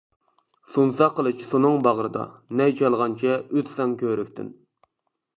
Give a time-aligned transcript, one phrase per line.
[0.75, 2.23] سۇنسا قىلىچ سۇنىڭ باغرىدا،
[2.61, 4.49] نەي چالغانچە ئۆتسەڭ كۆۋرۈكتىن.